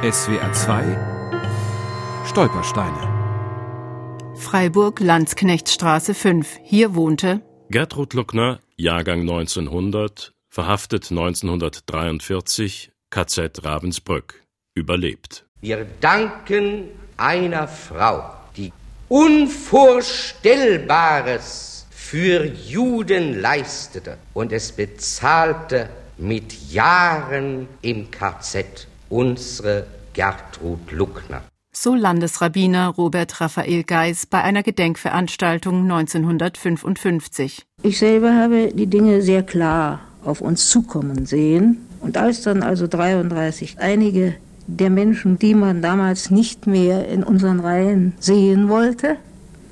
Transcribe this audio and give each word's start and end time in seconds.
SWR 0.00 0.52
2 0.52 0.96
Stolpersteine 2.24 4.36
Freiburg, 4.36 5.00
Landsknechtstraße 5.00 6.14
5. 6.14 6.60
Hier 6.62 6.94
wohnte 6.94 7.40
Gertrud 7.68 8.14
Luckner, 8.14 8.60
Jahrgang 8.76 9.22
1900, 9.22 10.34
verhaftet 10.48 11.10
1943, 11.10 12.92
KZ 13.10 13.64
Ravensbrück, 13.64 14.40
überlebt. 14.74 15.46
Wir 15.62 15.84
danken 16.00 16.90
einer 17.16 17.66
Frau, 17.66 18.22
die 18.56 18.72
Unvorstellbares 19.08 21.88
für 21.90 22.44
Juden 22.44 23.40
leistete 23.40 24.18
und 24.32 24.52
es 24.52 24.70
bezahlte 24.70 25.90
mit 26.18 26.70
Jahren 26.70 27.66
im 27.82 28.12
KZ 28.12 28.86
unsere 29.08 29.86
Gertrud 30.12 30.90
Luckner. 30.92 31.42
So 31.72 31.94
Landesrabbiner 31.94 32.88
Robert 32.88 33.40
Raphael 33.40 33.84
Geis 33.84 34.26
bei 34.26 34.42
einer 34.42 34.62
Gedenkveranstaltung 34.62 35.82
1955. 35.82 37.64
Ich 37.82 37.98
selber 37.98 38.34
habe 38.34 38.72
die 38.74 38.86
Dinge 38.86 39.22
sehr 39.22 39.42
klar 39.42 40.00
auf 40.24 40.40
uns 40.40 40.68
zukommen 40.68 41.26
sehen. 41.26 41.78
Und 42.00 42.16
als 42.16 42.42
dann 42.42 42.62
also 42.62 42.86
33 42.86 43.78
einige 43.78 44.34
der 44.66 44.90
Menschen, 44.90 45.38
die 45.38 45.54
man 45.54 45.82
damals 45.82 46.30
nicht 46.30 46.66
mehr 46.66 47.08
in 47.08 47.22
unseren 47.22 47.60
Reihen 47.60 48.14
sehen 48.18 48.68
wollte, 48.68 49.16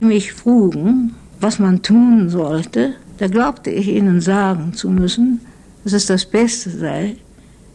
mich 0.00 0.32
frugen, 0.32 1.14
was 1.40 1.58
man 1.58 1.82
tun 1.82 2.28
sollte, 2.28 2.94
da 3.18 3.28
glaubte 3.28 3.70
ich 3.70 3.88
ihnen 3.88 4.20
sagen 4.20 4.74
zu 4.74 4.90
müssen, 4.90 5.40
dass 5.84 5.92
es 5.92 6.06
das 6.06 6.26
Beste 6.26 6.70
sei, 6.70 7.16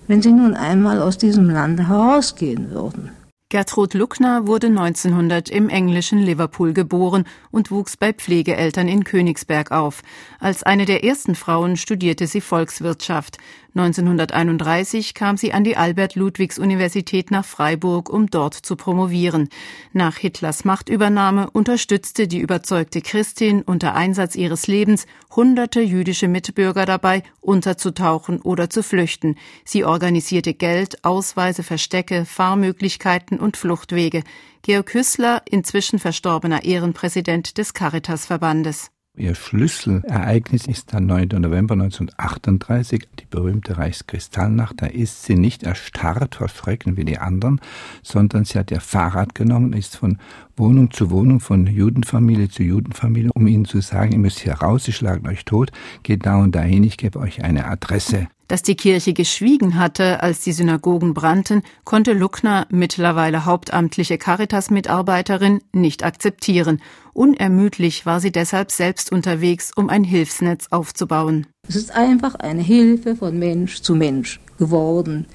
wenn 0.08 0.22
sie 0.22 0.32
nun 0.32 0.54
einmal 0.54 1.02
aus 1.02 1.18
diesem 1.18 1.50
Lande 1.50 1.88
herausgehen 1.88 2.72
würden. 2.72 3.12
Gertrud 3.50 3.94
Luckner 3.94 4.46
wurde 4.46 4.68
1900 4.68 5.48
im 5.48 5.70
englischen 5.70 6.20
Liverpool 6.20 6.74
geboren 6.74 7.24
und 7.50 7.72
wuchs 7.72 7.96
bei 7.96 8.12
Pflegeeltern 8.12 8.90
in 8.90 9.06
Königsberg 9.06 9.72
auf. 9.72 10.02
Als 10.42 10.64
eine 10.64 10.84
der 10.84 11.06
ersten 11.06 11.34
Frauen 11.34 11.78
studierte 11.78 12.28
sie 12.28 12.42
Volkswirtschaft. 12.42 13.38
1931 13.78 15.14
kam 15.14 15.38
sie 15.38 15.54
an 15.54 15.64
die 15.64 15.78
Albert-Ludwigs-Universität 15.78 17.30
nach 17.30 17.46
Freiburg, 17.46 18.10
um 18.10 18.28
dort 18.28 18.56
zu 18.56 18.76
promovieren. 18.76 19.50
Nach 19.94 20.18
Hitlers 20.18 20.66
Machtübernahme 20.66 21.50
unterstützte 21.52 22.28
die 22.28 22.40
überzeugte 22.40 23.02
Christin 23.02 23.62
unter 23.62 23.94
Einsatz 23.94 24.36
ihres 24.36 24.68
Lebens 24.68 25.06
hunderte 25.36 25.82
jüdische 25.82 26.28
Mitbürger 26.28 26.88
dabei, 26.88 27.22
unterzutauchen 27.40 28.42
oder 28.42 28.70
zu 28.72 28.82
flüchten. 28.82 29.36
Sie 29.64 29.86
organisierte 29.86 30.56
Geld, 30.56 31.06
Ausweise, 31.06 31.62
Verstecke, 31.62 32.26
Fahrmöglichkeiten 32.26 33.37
und 33.40 33.58
Fluchtwege. 33.58 34.24
Georg 34.62 34.94
Hüssler, 34.94 35.42
inzwischen 35.50 36.00
verstorbener 36.00 36.64
Ehrenpräsident 36.64 37.58
des 37.58 37.74
Caritasverbandes. 37.74 38.92
Ihr 39.20 39.34
Schlüsselereignis 39.34 40.68
ist 40.68 40.94
der 40.94 41.00
9. 41.00 41.30
November 41.40 41.74
1938, 41.74 43.08
die 43.20 43.26
berühmte 43.26 43.80
Reichskristallnacht. 43.80 44.80
Da 44.80 44.86
ist 44.86 45.24
sie 45.24 45.34
nicht 45.34 45.64
erstarrt 45.64 46.36
vor 46.36 46.50
Schrecken 46.50 46.98
wie 46.98 47.04
die 47.04 47.18
anderen, 47.18 47.60
sondern 48.04 48.46
sie 48.46 48.60
hat 48.60 48.70
ihr 48.70 48.80
Fahrrad 48.80 49.34
genommen, 49.34 49.74
ist 49.74 49.98
von 49.98 50.20
Wohnung 50.56 50.92
zu 50.92 51.10
Wohnung, 51.10 51.40
von 51.40 51.66
Judenfamilie 51.66 52.50
zu 52.50 52.62
Judenfamilie, 52.62 53.32
um 53.34 53.48
ihnen 53.48 53.66
zu 53.66 53.82
sagen, 53.82 54.12
ihr 54.12 54.20
müsst 54.20 54.40
hier 54.40 54.54
raus, 54.54 54.84
sie 54.84 54.94
schlagen 54.94 55.28
euch 55.28 55.46
tot, 55.46 55.72
geht 56.04 56.28
da 56.28 56.38
und 56.38 56.54
dahin, 56.54 56.84
ich 56.84 56.98
gebe 56.98 57.18
euch 57.18 57.44
eine 57.44 57.66
Adresse. 57.66 58.28
Dass 58.48 58.62
die 58.62 58.76
Kirche 58.76 59.14
geschwiegen 59.14 59.78
hatte, 59.78 60.24
als 60.24 60.42
die 60.42 60.54
Synagogen 60.54 61.14
brannten, 61.14 61.64
konnte 61.84 62.14
Luckner, 62.14 62.66
mittlerweile 62.70 63.46
hauptamtliche 63.46 64.18
Caritas-Mitarbeiterin, 64.18 65.62
nicht 65.74 66.04
akzeptieren. 66.04 66.82
Unermüdlich 67.14 68.06
war 68.06 68.22
sie 68.22 68.32
deshalb 68.32 68.72
selbst 68.72 69.12
unterwegs, 69.12 69.72
um 69.76 69.90
ein 69.90 70.06
Hilfsnetz 70.06 70.68
aufzubauen. 70.72 71.48
Es 71.68 71.76
ist 71.76 71.92
einfach 71.92 72.36
eine 72.36 72.62
Hilfe 72.62 73.18
von 73.18 73.38
Mensch 73.38 73.82
zu 73.82 73.96
Mensch 73.96 74.40
geworden, 74.58 75.26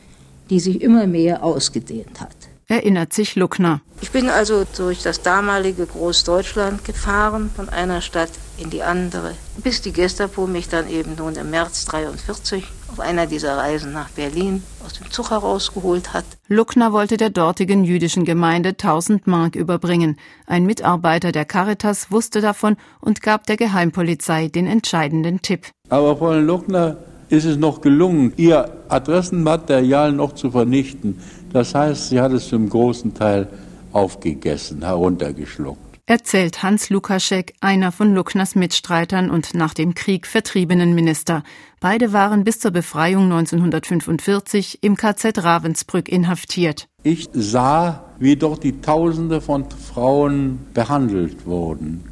die 0.49 0.61
sich 0.61 0.81
immer 0.81 1.07
mehr 1.07 1.45
ausgedehnt 1.45 2.21
hat 2.21 2.37
erinnert 2.73 3.13
sich 3.13 3.37
Luckner. 3.37 3.83
Ich 4.01 4.11
bin 4.11 4.31
also 4.31 4.65
durch 4.77 5.03
das 5.03 5.21
damalige 5.21 5.85
Großdeutschland 5.85 6.85
gefahren, 6.85 7.51
von 7.55 7.69
einer 7.69 8.01
Stadt 8.01 8.31
in 8.57 8.71
die 8.71 8.83
andere, 8.83 9.35
bis 9.59 9.83
die 9.83 9.93
Gestapo 9.93 10.47
mich 10.47 10.69
dann 10.69 10.89
eben 10.89 11.15
nun 11.17 11.37
im 11.37 11.51
März 11.51 11.85
43 11.85 12.65
auf 12.93 13.01
einer 13.01 13.27
dieser 13.27 13.57
Reisen 13.57 13.93
nach 13.93 14.11
Berlin 14.11 14.63
aus 14.85 14.93
dem 14.93 15.11
Zug 15.11 15.31
herausgeholt 15.31 16.13
hat. 16.13 16.25
Luckner 16.49 16.93
wollte 16.93 17.17
der 17.17 17.31
dortigen 17.31 17.85
jüdischen 17.85 18.25
Gemeinde 18.25 18.71
1000 18.71 19.27
Mark 19.27 19.57
überbringen. 19.57 20.19
Ein 20.47 20.67
Mitarbeiter 20.67 21.33
der 21.33 21.47
Caritas 21.47 22.11
wusste 22.11 22.43
davon 22.43 22.77
und 23.01 23.23
gab 23.23 23.47
der 23.47 23.57
Geheimpolizei 23.57 24.49
den 24.49 24.67
entscheidenden 24.67 25.41
Tipp. 25.41 25.69
Aber 25.89 26.17
Frau 26.19 26.35
Luckner 26.35 26.97
ist 27.31 27.47
es 27.47 27.57
noch 27.57 27.81
gelungen, 27.81 28.35
ihr 28.37 28.71
Adressenmaterial 28.89 30.13
noch 30.13 30.35
zu 30.35 30.51
vernichten. 30.51 31.19
Das 31.53 31.75
heißt, 31.75 32.11
sie 32.11 32.21
hat 32.21 32.33
es 32.33 32.49
zum 32.49 32.69
großen 32.69 33.15
Teil 33.15 33.49
aufgegessen, 33.93 34.83
heruntergeschluckt. 34.83 35.92
Erzählt 36.07 36.65
Hans 36.65 36.91
Lukaschek, 36.91 37.55
einer 37.61 37.93
von 37.93 38.13
Luckners 38.13 38.57
Mitstreitern 38.57 39.31
und 39.31 39.55
nach 39.55 39.73
dem 39.73 39.95
Krieg 39.95 40.27
vertriebenen 40.27 40.97
Minister. 40.97 41.45
Beide 41.79 42.13
waren 42.13 42.43
bis 42.43 42.59
zur 42.59 42.73
Befreiung 42.73 43.31
1945 43.31 44.83
im 44.83 44.97
KZ 44.97 45.45
Ravensbrück 45.45 46.09
inhaftiert. 46.09 46.89
Ich 47.05 47.29
sah, 47.33 48.05
wie 48.19 48.35
dort 48.35 48.65
die 48.65 48.81
Tausende 48.81 49.41
von 49.41 49.67
Frauen 49.71 50.67
behandelt 50.75 51.47
wurden. 51.47 52.03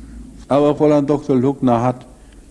Aber 0.47 0.77
Fräulein 0.77 1.09
Dr. 1.09 1.35
Luckner 1.35 1.83
hat 1.83 2.07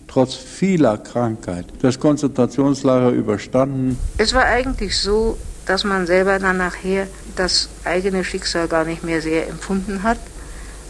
trotz 0.08 0.34
vieler 0.34 0.98
Krankheit 0.98 1.64
das 1.80 1.98
Konzentrationslager 1.98 3.12
überstanden. 3.12 3.98
Es 4.18 4.34
war 4.34 4.44
eigentlich 4.44 4.98
so, 4.98 5.38
dass 5.64 5.84
man 5.84 6.06
selber 6.06 6.38
dann 6.38 6.58
nachher 6.58 7.06
das 7.36 7.70
eigene 7.84 8.24
Schicksal 8.24 8.68
gar 8.68 8.84
nicht 8.84 9.04
mehr 9.04 9.22
sehr 9.22 9.48
empfunden 9.48 10.02
hat, 10.02 10.18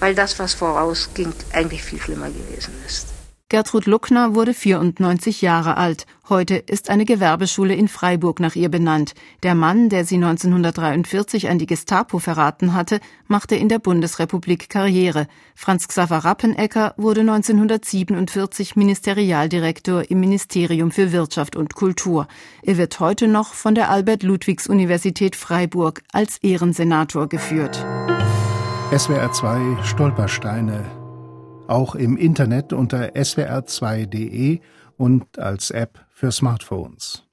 weil 0.01 0.15
das, 0.15 0.39
was 0.39 0.55
vorausging, 0.55 1.33
eigentlich 1.53 1.83
viel 1.83 2.01
schlimmer 2.01 2.29
gewesen 2.29 2.75
ist. 2.87 3.07
Gertrud 3.51 3.87
Luckner 3.87 4.37
wurde 4.37 4.55
94 4.55 5.43
Jahre 5.43 5.77
alt. 5.77 6.07
Heute 6.29 6.55
ist 6.55 6.89
eine 6.89 7.05
Gewerbeschule 7.05 7.75
in 7.75 7.89
Freiburg 7.89 8.39
nach 8.39 8.55
ihr 8.55 8.69
benannt. 8.69 9.15
Der 9.43 9.57
Mann, 9.57 9.89
der 9.89 10.05
sie 10.05 10.15
1943 10.15 11.49
an 11.49 11.59
die 11.59 11.67
Gestapo 11.67 12.21
verraten 12.21 12.75
hatte, 12.75 13.01
machte 13.27 13.57
in 13.57 13.69
der 13.69 13.81
Bundesrepublik 13.81 14.69
Karriere. 14.69 15.27
Franz 15.57 15.89
Xaver 15.89 16.19
Rappenecker 16.19 16.95
wurde 16.97 17.23
1947 17.23 18.77
Ministerialdirektor 18.77 20.09
im 20.09 20.21
Ministerium 20.21 20.93
für 20.93 21.11
Wirtschaft 21.11 21.57
und 21.57 21.75
Kultur. 21.75 22.29
Er 22.63 22.77
wird 22.77 23.01
heute 23.01 23.27
noch 23.27 23.55
von 23.55 23.75
der 23.75 23.91
Albert-Ludwigs-Universität 23.91 25.35
Freiburg 25.35 26.03
als 26.13 26.39
Ehrensenator 26.39 27.29
geführt. 27.29 27.85
SWR 28.97 29.31
2 29.31 29.85
Stolpersteine 29.85 30.85
auch 31.69 31.95
im 31.95 32.17
Internet 32.17 32.73
unter 32.73 33.11
swr2.de 33.11 34.59
und 34.97 35.39
als 35.39 35.71
App 35.71 36.05
für 36.11 36.33
Smartphones. 36.33 37.30